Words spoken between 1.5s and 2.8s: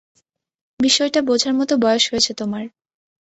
মত বয়স হয়েছে তোমার।